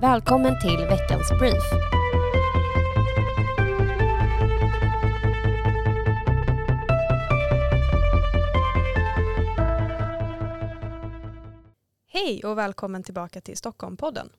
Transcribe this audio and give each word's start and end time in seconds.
Välkommen 0.00 0.60
till 0.60 0.76
veckans 0.76 1.30
brief. 1.30 1.62
Hej 12.08 12.44
och 12.44 12.58
välkommen 12.58 13.02
tillbaka 13.02 13.40
till 13.40 13.56
Stockholmpodden. 13.56 14.30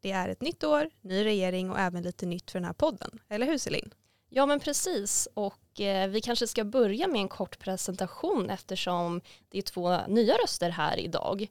Det 0.00 0.10
är 0.10 0.28
ett 0.28 0.40
nytt 0.40 0.64
år, 0.64 0.90
ny 1.00 1.24
regering 1.24 1.70
och 1.70 1.78
även 1.78 2.02
lite 2.02 2.26
nytt 2.26 2.50
för 2.50 2.58
den 2.58 2.66
här 2.66 2.72
podden. 2.72 3.18
Eller 3.28 3.46
hur 3.46 3.58
Celine? 3.58 3.90
Ja 4.28 4.46
men 4.46 4.60
precis 4.60 5.28
och 5.34 5.80
eh, 5.80 6.08
vi 6.08 6.20
kanske 6.20 6.46
ska 6.46 6.64
börja 6.64 7.08
med 7.08 7.20
en 7.20 7.28
kort 7.28 7.58
presentation 7.58 8.50
eftersom 8.50 9.20
det 9.48 9.58
är 9.58 9.62
två 9.62 9.98
nya 10.08 10.34
röster 10.34 10.70
här 10.70 10.96
idag. 10.96 11.48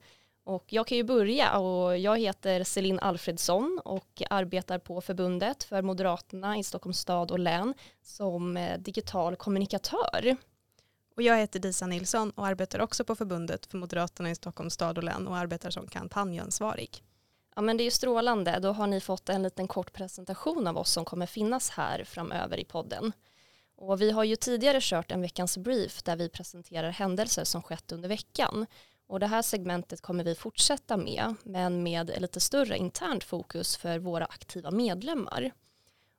Och 0.47 0.65
jag 0.67 0.87
kan 0.87 0.97
ju 0.97 1.03
börja 1.03 1.57
och 1.57 1.97
jag 1.97 2.19
heter 2.19 2.63
Celine 2.63 2.99
Alfredsson 2.99 3.81
och 3.85 4.21
arbetar 4.29 4.79
på 4.79 5.01
förbundet 5.01 5.63
för 5.63 5.81
Moderaterna 5.81 6.57
i 6.57 6.63
Stockholms 6.63 6.99
stad 6.99 7.31
och 7.31 7.39
län 7.39 7.73
som 8.03 8.57
eh, 8.57 8.79
digital 8.79 9.35
kommunikatör. 9.35 10.37
Och 11.15 11.21
jag 11.21 11.37
heter 11.37 11.59
Disa 11.59 11.87
Nilsson 11.87 12.31
och 12.31 12.47
arbetar 12.47 12.79
också 12.79 13.03
på 13.03 13.15
förbundet 13.15 13.65
för 13.65 13.77
Moderaterna 13.77 14.31
i 14.31 14.35
Stockholms 14.35 14.73
stad 14.73 14.97
och 14.97 15.03
län 15.03 15.27
och 15.27 15.37
arbetar 15.37 15.69
som 15.69 15.87
kampanjansvarig. 15.87 17.03
Ja 17.55 17.61
men 17.61 17.77
det 17.77 17.83
är 17.83 17.85
ju 17.85 17.91
strålande, 17.91 18.59
då 18.61 18.71
har 18.71 18.87
ni 18.87 18.99
fått 18.99 19.29
en 19.29 19.43
liten 19.43 19.67
kort 19.67 19.93
presentation 19.93 20.67
av 20.67 20.77
oss 20.77 20.91
som 20.91 21.05
kommer 21.05 21.25
finnas 21.25 21.69
här 21.69 22.03
framöver 22.03 22.57
i 22.59 22.65
podden. 22.65 23.11
Och 23.75 24.01
vi 24.01 24.11
har 24.11 24.23
ju 24.23 24.35
tidigare 24.35 24.79
kört 24.81 25.11
en 25.11 25.21
veckans 25.21 25.57
brief 25.57 26.03
där 26.03 26.15
vi 26.15 26.29
presenterar 26.29 26.89
händelser 26.89 27.43
som 27.43 27.63
skett 27.63 27.91
under 27.91 28.09
veckan. 28.09 28.65
Och 29.07 29.19
det 29.19 29.27
här 29.27 29.41
segmentet 29.41 30.01
kommer 30.01 30.23
vi 30.23 30.35
fortsätta 30.35 30.97
med, 30.97 31.35
men 31.43 31.83
med 31.83 32.21
lite 32.21 32.39
större 32.39 32.77
internt 32.77 33.23
fokus 33.23 33.77
för 33.77 33.99
våra 33.99 34.25
aktiva 34.25 34.71
medlemmar. 34.71 35.51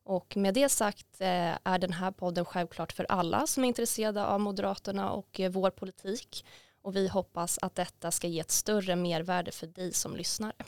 Och 0.05 0.37
med 0.37 0.55
det 0.55 0.69
sagt 0.69 1.21
eh, 1.21 1.59
är 1.65 1.79
den 1.79 1.93
här 1.93 2.10
podden 2.10 2.45
självklart 2.45 2.93
för 2.93 3.07
alla 3.09 3.46
som 3.46 3.65
är 3.65 3.68
intresserade 3.68 4.27
av 4.27 4.40
Moderaterna 4.40 5.10
och 5.10 5.40
eh, 5.40 5.51
vår 5.51 5.71
politik. 5.71 6.45
Och 6.82 6.96
vi 6.96 7.09
hoppas 7.09 7.59
att 7.62 7.74
detta 7.74 8.10
ska 8.10 8.27
ge 8.27 8.40
ett 8.40 8.51
större 8.51 8.96
mervärde 8.96 9.51
för 9.51 9.66
dig 9.66 9.93
som 9.93 10.16
lyssnare. 10.16 10.65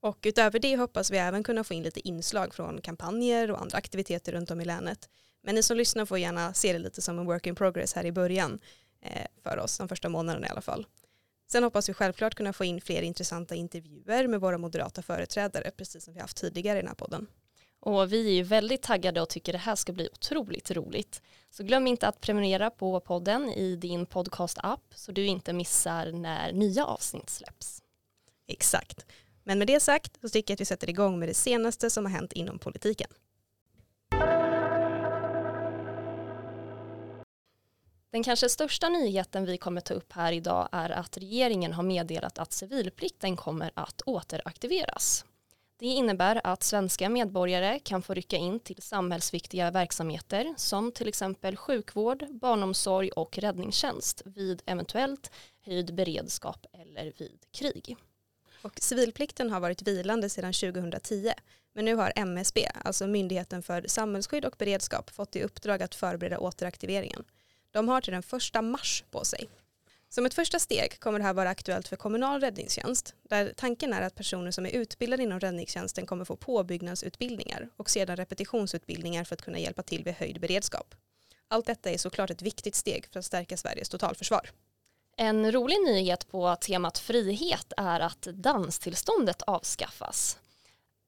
Och 0.00 0.18
utöver 0.22 0.58
det 0.58 0.76
hoppas 0.76 1.10
vi 1.10 1.18
även 1.18 1.42
kunna 1.42 1.64
få 1.64 1.74
in 1.74 1.82
lite 1.82 2.08
inslag 2.08 2.54
från 2.54 2.80
kampanjer 2.80 3.50
och 3.50 3.60
andra 3.60 3.78
aktiviteter 3.78 4.32
runt 4.32 4.50
om 4.50 4.60
i 4.60 4.64
länet. 4.64 5.08
Men 5.42 5.54
ni 5.54 5.62
som 5.62 5.76
lyssnar 5.76 6.06
får 6.06 6.18
gärna 6.18 6.54
se 6.54 6.72
det 6.72 6.78
lite 6.78 7.02
som 7.02 7.18
en 7.18 7.26
work 7.26 7.46
in 7.46 7.54
progress 7.54 7.94
här 7.94 8.06
i 8.06 8.12
början 8.12 8.60
för 9.42 9.58
oss, 9.58 9.78
de 9.78 9.88
första 9.88 10.08
månaderna 10.08 10.46
i 10.46 10.50
alla 10.50 10.60
fall. 10.60 10.86
Sen 11.52 11.64
hoppas 11.64 11.88
vi 11.88 11.94
självklart 11.94 12.34
kunna 12.34 12.52
få 12.52 12.64
in 12.64 12.80
fler 12.80 13.02
intressanta 13.02 13.54
intervjuer 13.54 14.26
med 14.26 14.40
våra 14.40 14.58
moderata 14.58 15.02
företrädare, 15.02 15.70
precis 15.70 16.04
som 16.04 16.14
vi 16.14 16.20
haft 16.20 16.36
tidigare 16.36 16.78
i 16.78 16.82
den 16.82 16.88
här 16.88 16.94
podden. 16.94 17.26
Och 17.80 18.12
vi 18.12 18.28
är 18.28 18.32
ju 18.32 18.42
väldigt 18.42 18.82
taggade 18.82 19.20
och 19.20 19.28
tycker 19.28 19.52
det 19.52 19.58
här 19.58 19.76
ska 19.76 19.92
bli 19.92 20.08
otroligt 20.12 20.70
roligt. 20.70 21.22
Så 21.50 21.64
glöm 21.64 21.86
inte 21.86 22.08
att 22.08 22.20
prenumerera 22.20 22.70
på 22.70 23.00
podden 23.00 23.50
i 23.50 23.76
din 23.76 24.06
podcast-app 24.06 24.94
så 24.94 25.12
du 25.12 25.26
inte 25.26 25.52
missar 25.52 26.12
när 26.12 26.52
nya 26.52 26.86
avsnitt 26.86 27.30
släpps. 27.30 27.82
Exakt. 28.48 29.06
Men 29.44 29.58
med 29.58 29.66
det 29.66 29.80
sagt 29.80 30.20
så 30.20 30.28
tycker 30.28 30.52
jag 30.52 30.56
att 30.56 30.60
vi 30.60 30.64
sätter 30.64 30.90
igång 30.90 31.18
med 31.18 31.28
det 31.28 31.34
senaste 31.34 31.90
som 31.90 32.04
har 32.04 32.12
hänt 32.12 32.32
inom 32.32 32.58
politiken. 32.58 33.10
Den 38.10 38.22
kanske 38.22 38.48
största 38.48 38.88
nyheten 38.88 39.44
vi 39.44 39.58
kommer 39.58 39.80
ta 39.80 39.94
upp 39.94 40.12
här 40.12 40.32
idag 40.32 40.68
är 40.72 40.90
att 40.90 41.16
regeringen 41.16 41.72
har 41.72 41.82
meddelat 41.82 42.38
att 42.38 42.52
civilplikten 42.52 43.36
kommer 43.36 43.70
att 43.74 44.02
återaktiveras. 44.06 45.24
Det 45.78 45.86
innebär 45.86 46.40
att 46.44 46.62
svenska 46.62 47.08
medborgare 47.08 47.78
kan 47.78 48.02
få 48.02 48.14
rycka 48.14 48.36
in 48.36 48.60
till 48.60 48.82
samhällsviktiga 48.82 49.70
verksamheter 49.70 50.54
som 50.56 50.92
till 50.92 51.08
exempel 51.08 51.56
sjukvård, 51.56 52.26
barnomsorg 52.30 53.10
och 53.10 53.38
räddningstjänst 53.38 54.22
vid 54.24 54.62
eventuellt 54.66 55.30
höjd 55.60 55.94
beredskap 55.94 56.66
eller 56.72 57.12
vid 57.18 57.46
krig. 57.50 57.96
Och 58.62 58.78
civilplikten 58.80 59.50
har 59.50 59.60
varit 59.60 59.82
vilande 59.82 60.28
sedan 60.28 60.52
2010 60.52 61.32
men 61.72 61.84
nu 61.84 61.94
har 61.94 62.12
MSB, 62.16 62.68
alltså 62.84 63.06
Myndigheten 63.06 63.62
för 63.62 63.84
samhällsskydd 63.86 64.44
och 64.44 64.54
beredskap, 64.58 65.10
fått 65.10 65.36
i 65.36 65.42
uppdrag 65.42 65.82
att 65.82 65.94
förbereda 65.94 66.38
återaktiveringen. 66.38 67.24
De 67.70 67.88
har 67.88 68.00
till 68.00 68.12
den 68.12 68.22
första 68.22 68.62
mars 68.62 69.04
på 69.10 69.24
sig. 69.24 69.48
Som 70.08 70.26
ett 70.26 70.34
första 70.34 70.58
steg 70.58 71.00
kommer 71.00 71.18
det 71.18 71.24
här 71.24 71.34
vara 71.34 71.48
aktuellt 71.48 71.88
för 71.88 71.96
kommunal 71.96 72.40
räddningstjänst 72.40 73.14
där 73.22 73.52
tanken 73.56 73.92
är 73.92 74.02
att 74.02 74.14
personer 74.14 74.50
som 74.50 74.66
är 74.66 74.70
utbildade 74.70 75.22
inom 75.22 75.40
räddningstjänsten 75.40 76.06
kommer 76.06 76.24
få 76.24 76.36
påbyggnadsutbildningar 76.36 77.68
och 77.76 77.90
sedan 77.90 78.16
repetitionsutbildningar 78.16 79.24
för 79.24 79.34
att 79.34 79.42
kunna 79.42 79.58
hjälpa 79.58 79.82
till 79.82 80.04
vid 80.04 80.14
höjd 80.14 80.40
beredskap. 80.40 80.94
Allt 81.48 81.66
detta 81.66 81.90
är 81.90 81.98
såklart 81.98 82.30
ett 82.30 82.42
viktigt 82.42 82.74
steg 82.74 83.06
för 83.12 83.18
att 83.18 83.24
stärka 83.24 83.56
Sveriges 83.56 83.88
totalförsvar. 83.88 84.50
En 85.16 85.52
rolig 85.52 85.76
nyhet 85.80 86.28
på 86.28 86.56
temat 86.56 86.98
frihet 86.98 87.72
är 87.76 88.00
att 88.00 88.22
danstillståndet 88.22 89.42
avskaffas. 89.42 90.38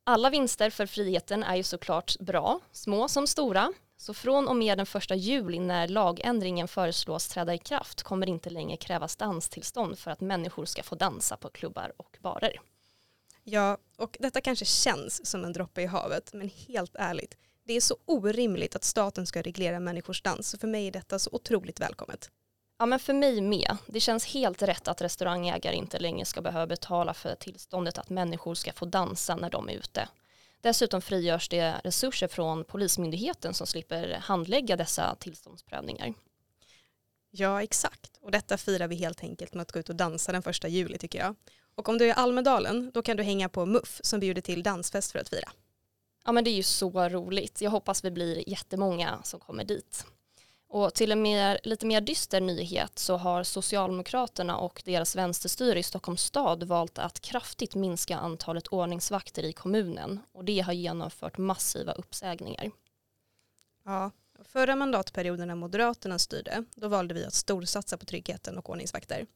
Alla 0.05 0.31
vinster 0.31 0.71
för 0.71 0.87
friheten 0.87 1.43
är 1.43 1.57
ju 1.57 1.63
såklart 1.63 2.19
bra, 2.19 2.61
små 2.73 3.09
som 3.09 3.27
stora. 3.27 3.73
Så 4.03 4.15
från 4.15 4.49
och 4.49 4.57
med 4.57 4.79
den 4.79 4.87
första 4.87 5.15
juli 5.15 5.59
när 5.59 5.89
lagändringen 5.89 6.69
föreslås 6.69 7.29
träda 7.29 7.55
i 7.55 7.59
kraft 7.59 8.03
kommer 8.03 8.27
det 8.27 8.33
inte 8.33 8.51
längre 8.51 8.77
krävas 8.77 9.17
danstillstånd 9.17 9.99
för 9.99 10.11
att 10.11 10.21
människor 10.21 10.65
ska 10.65 10.83
få 10.83 10.95
dansa 10.95 11.37
på 11.37 11.49
klubbar 11.49 11.93
och 11.97 12.19
barer. 12.21 12.61
Ja, 13.45 13.79
och 13.99 14.17
detta 14.21 14.41
kanske 14.41 14.65
känns 14.65 15.27
som 15.27 15.45
en 15.45 15.53
droppe 15.53 15.83
i 15.83 15.87
havet, 15.87 16.33
men 16.33 16.51
helt 16.69 16.95
ärligt, 16.95 17.37
det 17.67 17.73
är 17.73 17.81
så 17.81 17.97
orimligt 18.05 18.77
att 18.77 18.85
staten 18.85 19.27
ska 19.27 19.43
reglera 19.43 19.81
människors 19.81 20.23
dans, 20.23 20.49
så 20.49 20.59
för 20.59 20.69
mig 20.69 20.87
är 20.87 20.93
detta 20.93 21.19
så 21.19 21.31
otroligt 21.33 21.81
välkommet. 21.81 22.31
Ja 22.79 22.87
men 22.87 22.99
för 22.99 23.15
mig 23.15 23.41
med. 23.41 23.77
Det 23.87 24.01
känns 24.01 24.27
helt 24.27 24.63
rätt 24.63 24.89
att 24.89 25.03
restaurangägare 25.03 25.77
inte 25.77 25.99
längre 25.99 26.25
ska 26.25 26.41
behöva 26.43 26.67
betala 26.67 27.15
för 27.15 27.35
tillståndet 27.35 27.99
att 27.99 28.11
människor 28.11 28.55
ska 28.55 28.73
få 28.73 28.85
dansa 28.85 29.37
när 29.37 29.51
de 29.51 29.69
är 29.69 29.73
ute. 29.73 30.09
Dessutom 30.63 31.03
frigörs 31.03 31.49
det 31.49 31.81
resurser 31.85 32.29
från 32.29 32.65
Polismyndigheten 32.65 33.55
som 33.55 33.67
slipper 33.67 34.15
handlägga 34.15 34.77
dessa 34.77 35.15
tillståndsprövningar. 35.15 36.15
Ja, 37.31 37.63
exakt. 37.63 38.19
Och 38.21 38.31
detta 38.31 38.59
firar 38.59 38.89
vi 38.89 38.95
helt 38.95 39.23
enkelt 39.23 39.55
med 39.55 39.63
att 39.63 39.73
gå 39.73 39.81
ut 39.81 39.89
och 39.89 39.97
dansa 39.97 40.33
den 40.33 40.43
första 40.43 40.69
juli 40.69 40.99
tycker 40.99 41.19
jag. 41.19 41.37
Och 41.75 41.89
om 41.89 41.99
du 41.99 42.05
är 42.05 42.09
i 42.09 42.13
Almedalen, 42.13 42.91
då 42.95 43.03
kan 43.03 43.17
du 43.17 43.23
hänga 43.23 43.49
på 43.49 43.67
MUF 43.67 44.01
som 44.03 44.21
bjuder 44.21 44.43
till 44.43 44.63
dansfest 44.63 45.13
för 45.13 45.19
att 45.19 45.29
fira. 45.29 45.49
Ja 46.25 46.33
men 46.33 46.45
det 46.45 46.51
är 46.51 46.55
ju 46.57 46.63
så 46.63 47.09
roligt. 47.09 47.61
Jag 47.61 47.71
hoppas 47.71 48.05
vi 48.05 48.11
blir 48.11 48.49
jättemånga 48.49 49.19
som 49.23 49.41
kommer 49.41 49.65
dit. 49.65 50.07
Och 50.73 50.95
till 50.95 51.13
en 51.13 51.23
mer, 51.23 51.61
lite 51.63 51.87
mer 51.87 52.01
dyster 52.01 52.41
nyhet 52.41 52.99
så 52.99 53.17
har 53.17 53.43
Socialdemokraterna 53.43 54.57
och 54.57 54.83
deras 54.85 55.17
vänsterstyre 55.17 55.79
i 55.79 55.83
Stockholms 55.83 56.23
stad 56.23 56.63
valt 56.63 56.99
att 56.99 57.21
kraftigt 57.21 57.75
minska 57.75 58.17
antalet 58.17 58.67
ordningsvakter 58.67 59.43
i 59.43 59.53
kommunen 59.53 60.21
och 60.33 60.45
det 60.45 60.61
har 60.61 60.73
genomfört 60.73 61.39
massiva 61.39 61.93
uppsägningar. 61.93 62.71
Ja, 63.85 64.11
förra 64.45 64.77
mandatperioden 64.77 65.49
när 65.49 65.55
Moderaterna 65.55 66.19
styrde 66.19 66.65
då 66.75 66.89
valde 66.89 67.15
vi 67.15 67.25
att 67.25 67.35
storsatsa 67.35 67.97
på 67.97 68.05
tryggheten 68.05 68.59
och 68.59 68.71
ordningsvakter. 68.71 69.27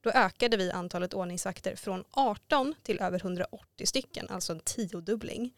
Då 0.00 0.10
ökade 0.10 0.56
vi 0.56 0.70
antalet 0.70 1.14
ordningsvakter 1.14 1.76
från 1.76 2.04
18 2.10 2.74
till 2.82 3.00
över 3.00 3.18
180 3.18 3.86
stycken, 3.86 4.28
alltså 4.28 4.52
en 4.52 4.60
tiodubbling. 4.60 5.54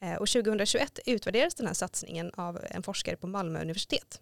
Eh, 0.00 0.14
och 0.14 0.28
2021 0.28 0.98
utvärderades 1.06 1.54
den 1.54 1.66
här 1.66 1.74
satsningen 1.74 2.30
av 2.36 2.60
en 2.70 2.82
forskare 2.82 3.16
på 3.16 3.26
Malmö 3.26 3.60
universitet. 3.60 4.20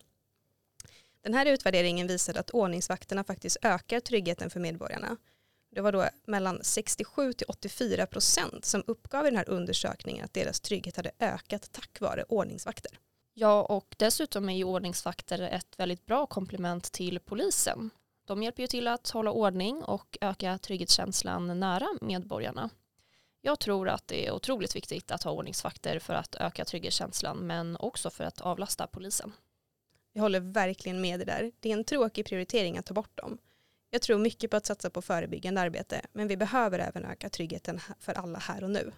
Den 1.24 1.34
här 1.34 1.46
utvärderingen 1.46 2.06
visade 2.06 2.40
att 2.40 2.50
ordningsvakterna 2.50 3.24
faktiskt 3.24 3.56
ökar 3.62 4.00
tryggheten 4.00 4.50
för 4.50 4.60
medborgarna. 4.60 5.16
Det 5.70 5.80
var 5.80 5.92
då 5.92 6.08
mellan 6.26 6.58
67 6.62 7.32
till 7.32 7.46
84 7.48 8.06
procent 8.06 8.64
som 8.64 8.84
uppgav 8.86 9.26
i 9.26 9.30
den 9.30 9.36
här 9.36 9.48
undersökningen 9.48 10.24
att 10.24 10.34
deras 10.34 10.60
trygghet 10.60 10.96
hade 10.96 11.10
ökat 11.18 11.72
tack 11.72 12.00
vare 12.00 12.24
ordningsvakter. 12.28 12.98
Ja, 13.34 13.62
och 13.62 13.94
dessutom 13.98 14.48
är 14.48 14.56
ju 14.56 14.64
ordningsvakter 14.64 15.40
ett 15.40 15.78
väldigt 15.78 16.06
bra 16.06 16.26
komplement 16.26 16.92
till 16.92 17.20
polisen. 17.20 17.90
De 18.24 18.42
hjälper 18.42 18.62
ju 18.62 18.66
till 18.66 18.88
att 18.88 19.10
hålla 19.10 19.30
ordning 19.30 19.84
och 19.84 20.18
öka 20.20 20.58
trygghetskänslan 20.58 21.60
nära 21.60 21.88
medborgarna. 22.00 22.70
Jag 23.40 23.60
tror 23.60 23.88
att 23.88 24.08
det 24.08 24.26
är 24.26 24.32
otroligt 24.32 24.76
viktigt 24.76 25.10
att 25.10 25.22
ha 25.22 25.30
ordningsvakter 25.30 25.98
för 25.98 26.14
att 26.14 26.34
öka 26.34 26.64
trygghetskänslan 26.64 27.38
men 27.38 27.76
också 27.76 28.10
för 28.10 28.24
att 28.24 28.40
avlasta 28.40 28.86
polisen. 28.86 29.32
Jag 30.16 30.22
håller 30.22 30.40
verkligen 30.40 31.00
med 31.00 31.18
dig 31.18 31.26
där. 31.26 31.52
Det 31.60 31.68
är 31.68 31.72
en 31.72 31.84
tråkig 31.84 32.26
prioritering 32.26 32.78
att 32.78 32.86
ta 32.86 32.94
bort 32.94 33.18
dem. 33.18 33.38
Jag 33.90 34.02
tror 34.02 34.18
mycket 34.18 34.50
på 34.50 34.56
att 34.56 34.66
satsa 34.66 34.90
på 34.90 35.02
förebyggande 35.02 35.60
arbete, 35.60 36.00
men 36.12 36.28
vi 36.28 36.36
behöver 36.36 36.78
även 36.78 37.04
öka 37.04 37.28
tryggheten 37.28 37.80
för 38.00 38.14
alla 38.14 38.38
här 38.38 38.64
och 38.64 38.70
nu. 38.70 38.92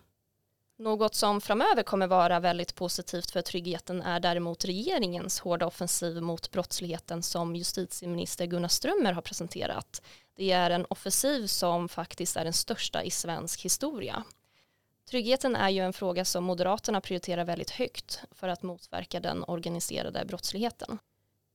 Något 0.79 1.15
som 1.15 1.41
framöver 1.41 1.83
kommer 1.83 2.07
vara 2.07 2.41
väldigt 2.41 2.75
positivt 2.75 3.31
för 3.31 3.43
tryggheten 3.43 4.03
är 4.03 4.21
däremot 4.21 4.65
regeringens 4.65 5.41
hårda 5.41 5.67
offensiv 5.67 6.23
mot 6.23 6.51
brottsligheten 6.51 7.23
som 7.23 7.57
justitieminister 7.57 8.47
Gunnar 8.47 8.69
Strömmer 8.69 9.13
har 9.13 9.23
presenterat. 9.23 10.03
Det 10.35 10.53
är 10.53 10.71
en 10.71 10.87
offensiv 10.91 11.47
som 11.47 11.89
faktiskt 11.89 12.37
är 12.37 12.45
den 12.45 12.53
största 12.53 13.03
i 13.03 13.11
svensk 13.11 13.65
historia. 13.65 14.25
Tryggheten 15.11 15.56
är 15.56 15.70
ju 15.70 15.81
en 15.81 15.93
fråga 15.93 16.25
som 16.25 16.44
Moderaterna 16.44 17.00
prioriterar 17.00 17.44
väldigt 17.44 17.70
högt 17.70 18.20
för 18.31 18.49
att 18.49 18.62
motverka 18.62 19.20
den 19.20 19.44
organiserade 19.44 20.25
brottsligheten. 20.25 20.99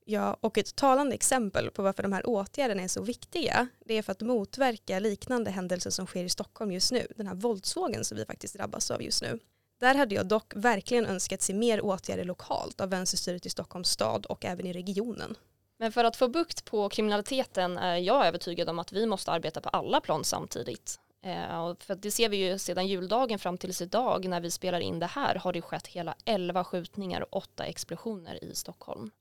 Ja, 0.05 0.37
och 0.41 0.57
ett 0.57 0.75
talande 0.75 1.15
exempel 1.15 1.71
på 1.71 1.83
varför 1.83 2.03
de 2.03 2.13
här 2.13 2.29
åtgärderna 2.29 2.81
är 2.81 2.87
så 2.87 3.01
viktiga, 3.01 3.67
det 3.85 3.93
är 3.93 4.01
för 4.01 4.11
att 4.11 4.21
motverka 4.21 4.99
liknande 4.99 5.51
händelser 5.51 5.89
som 5.89 6.05
sker 6.05 6.23
i 6.23 6.29
Stockholm 6.29 6.71
just 6.71 6.91
nu, 6.91 7.07
den 7.15 7.27
här 7.27 7.35
våldsvågen 7.35 8.05
som 8.05 8.17
vi 8.17 8.25
faktiskt 8.25 8.55
drabbas 8.55 8.91
av 8.91 9.03
just 9.03 9.21
nu. 9.21 9.39
Där 9.79 9.95
hade 9.95 10.15
jag 10.15 10.25
dock 10.25 10.53
verkligen 10.55 11.05
önskat 11.05 11.41
se 11.41 11.53
mer 11.53 11.81
åtgärder 11.81 12.23
lokalt 12.23 12.81
av 12.81 12.89
vänsterstyret 12.89 13.45
i 13.45 13.49
Stockholms 13.49 13.89
stad 13.89 14.25
och 14.25 14.45
även 14.45 14.65
i 14.65 14.73
regionen. 14.73 15.35
Men 15.77 15.91
för 15.91 16.03
att 16.03 16.15
få 16.15 16.27
bukt 16.27 16.65
på 16.65 16.89
kriminaliteten 16.89 17.77
är 17.77 17.97
jag 17.97 18.27
övertygad 18.27 18.69
om 18.69 18.79
att 18.79 18.91
vi 18.91 19.05
måste 19.05 19.31
arbeta 19.31 19.61
på 19.61 19.69
alla 19.69 20.01
plan 20.01 20.23
samtidigt. 20.23 20.99
Eh, 21.23 21.75
för 21.79 21.95
det 21.95 22.11
ser 22.11 22.29
vi 22.29 22.37
ju 22.37 22.57
sedan 22.57 22.87
juldagen 22.87 23.39
fram 23.39 23.57
tills 23.57 23.81
idag 23.81 24.25
när 24.25 24.41
vi 24.41 24.51
spelar 24.51 24.79
in 24.79 24.99
det 24.99 25.05
här 25.05 25.35
har 25.35 25.53
det 25.53 25.61
skett 25.61 25.87
hela 25.87 26.15
11 26.25 26.63
skjutningar 26.63 27.21
och 27.21 27.37
8 27.37 27.65
explosioner 27.65 28.43
i 28.43 28.55
Stockholm. 28.55 29.11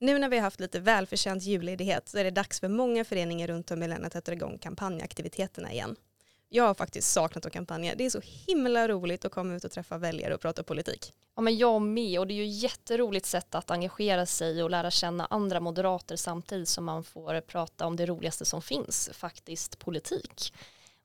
Nu 0.00 0.18
när 0.18 0.28
vi 0.28 0.36
har 0.36 0.42
haft 0.42 0.60
lite 0.60 0.80
välförtjänt 0.80 1.42
julledighet 1.42 2.08
så 2.08 2.18
är 2.18 2.24
det 2.24 2.30
dags 2.30 2.60
för 2.60 2.68
många 2.68 3.04
föreningar 3.04 3.46
runt 3.46 3.70
om 3.70 3.82
i 3.82 3.88
länet 3.88 4.16
att 4.16 4.24
dra 4.24 4.32
igång 4.32 4.58
kampanjaktiviteterna 4.58 5.72
igen. 5.72 5.96
Jag 6.50 6.64
har 6.64 6.74
faktiskt 6.74 7.12
saknat 7.12 7.46
att 7.46 7.52
kampanja. 7.52 7.94
Det 7.94 8.06
är 8.06 8.10
så 8.10 8.20
himla 8.46 8.88
roligt 8.88 9.24
att 9.24 9.32
komma 9.32 9.54
ut 9.54 9.64
och 9.64 9.70
träffa 9.70 9.98
väljare 9.98 10.34
och 10.34 10.40
prata 10.40 10.62
politik. 10.62 11.12
Ja 11.36 11.42
men 11.42 11.56
jag 11.56 11.82
med 11.82 12.20
och 12.20 12.26
det 12.26 12.34
är 12.34 12.36
ju 12.36 12.44
ett 12.44 12.62
jätteroligt 12.62 13.26
sätt 13.26 13.54
att 13.54 13.70
engagera 13.70 14.26
sig 14.26 14.62
och 14.62 14.70
lära 14.70 14.90
känna 14.90 15.26
andra 15.26 15.60
moderater 15.60 16.16
samtidigt 16.16 16.68
som 16.68 16.84
man 16.84 17.04
får 17.04 17.40
prata 17.40 17.86
om 17.86 17.96
det 17.96 18.06
roligaste 18.06 18.44
som 18.44 18.62
finns, 18.62 19.10
faktiskt 19.12 19.78
politik. 19.78 20.54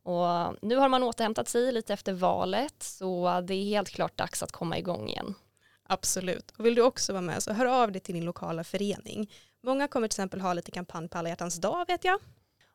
Och 0.03 0.55
nu 0.61 0.75
har 0.75 0.89
man 0.89 1.03
återhämtat 1.03 1.49
sig 1.49 1.71
lite 1.71 1.93
efter 1.93 2.13
valet 2.13 2.83
så 2.83 3.41
det 3.41 3.53
är 3.53 3.63
helt 3.63 3.89
klart 3.89 4.17
dags 4.17 4.43
att 4.43 4.51
komma 4.51 4.77
igång 4.77 5.09
igen. 5.09 5.35
Absolut. 5.83 6.53
Och 6.57 6.65
vill 6.65 6.75
du 6.75 6.81
också 6.81 7.13
vara 7.13 7.21
med 7.21 7.43
så 7.43 7.53
hör 7.53 7.65
av 7.65 7.91
dig 7.91 8.01
till 8.01 8.15
din 8.15 8.25
lokala 8.25 8.63
förening. 8.63 9.31
Många 9.63 9.87
kommer 9.87 10.07
till 10.07 10.15
exempel 10.15 10.41
ha 10.41 10.53
lite 10.53 10.71
kampanj 10.71 11.09
på 11.09 11.17
alla 11.17 11.29
hjärtans 11.29 11.55
dag 11.55 11.87
vet 11.87 12.03
jag. 12.03 12.19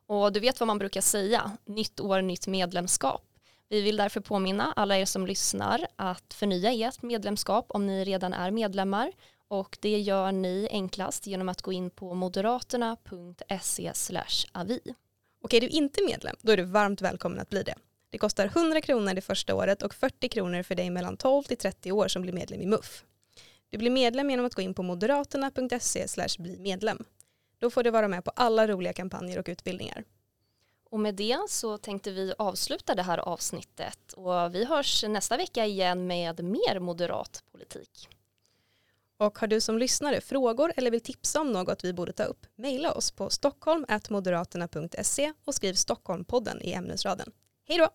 Och 0.09 0.33
du 0.33 0.39
vet 0.39 0.59
vad 0.59 0.67
man 0.67 0.77
brukar 0.77 1.01
säga, 1.01 1.51
nytt 1.65 1.99
år, 1.99 2.21
nytt 2.21 2.47
medlemskap. 2.47 3.23
Vi 3.69 3.81
vill 3.81 3.97
därför 3.97 4.21
påminna 4.21 4.73
alla 4.75 4.97
er 4.97 5.05
som 5.05 5.27
lyssnar 5.27 5.87
att 5.95 6.33
förnya 6.33 6.87
ert 6.87 7.01
medlemskap 7.01 7.65
om 7.69 7.87
ni 7.87 8.03
redan 8.03 8.33
är 8.33 8.51
medlemmar 8.51 9.11
och 9.47 9.77
det 9.81 9.99
gör 9.99 10.31
ni 10.31 10.67
enklast 10.71 11.27
genom 11.27 11.49
att 11.49 11.61
gå 11.61 11.73
in 11.73 11.89
på 11.89 12.13
moderaterna.se 12.13 13.93
avi. 14.51 14.79
Och 15.43 15.53
är 15.53 15.61
du 15.61 15.67
inte 15.67 16.03
medlem, 16.03 16.35
då 16.41 16.51
är 16.51 16.57
du 16.57 16.63
varmt 16.63 17.01
välkommen 17.01 17.39
att 17.39 17.49
bli 17.49 17.63
det. 17.63 17.75
Det 18.09 18.17
kostar 18.17 18.45
100 18.45 18.81
kronor 18.81 19.13
det 19.13 19.21
första 19.21 19.55
året 19.55 19.81
och 19.81 19.93
40 19.93 20.29
kronor 20.29 20.63
för 20.63 20.75
dig 20.75 20.89
mellan 20.89 21.17
12 21.17 21.43
till 21.43 21.57
30 21.57 21.91
år 21.91 22.07
som 22.07 22.21
blir 22.21 22.33
medlem 22.33 22.61
i 22.61 22.65
MUF. 22.65 23.03
Du 23.69 23.77
blir 23.77 23.91
medlem 23.91 24.29
genom 24.29 24.45
att 24.45 24.55
gå 24.55 24.61
in 24.61 24.73
på 24.73 24.83
moderaterna.se 24.83 26.07
bli 26.39 26.59
medlem. 26.59 27.05
Då 27.59 27.69
får 27.69 27.83
du 27.83 27.89
vara 27.89 28.07
med 28.07 28.25
på 28.25 28.31
alla 28.35 28.67
roliga 28.67 28.93
kampanjer 28.93 29.39
och 29.39 29.49
utbildningar. 29.49 30.03
Och 30.89 30.99
med 30.99 31.15
det 31.15 31.37
så 31.49 31.77
tänkte 31.77 32.11
vi 32.11 32.33
avsluta 32.37 32.95
det 32.95 33.03
här 33.03 33.17
avsnittet 33.17 34.13
och 34.13 34.55
vi 34.55 34.65
hörs 34.65 35.03
nästa 35.03 35.37
vecka 35.37 35.65
igen 35.65 36.07
med 36.07 36.43
mer 36.43 36.79
moderat 36.79 37.43
politik. 37.51 38.09
Och 39.17 39.39
har 39.39 39.47
du 39.47 39.61
som 39.61 39.77
lyssnare 39.77 40.21
frågor 40.21 40.73
eller 40.75 40.91
vill 40.91 41.01
tipsa 41.01 41.41
om 41.41 41.51
något 41.51 41.83
vi 41.83 41.93
borde 41.93 42.13
ta 42.13 42.23
upp, 42.23 42.45
mejla 42.55 42.91
oss 42.91 43.11
på 43.11 43.29
stockholm.moderaterna.se 43.29 45.33
och 45.45 45.55
skriv 45.55 45.73
Stockholmpodden 45.73 46.61
i 46.61 46.73
ämnesraden. 46.73 47.31
Hej 47.67 47.77
då! 47.77 47.89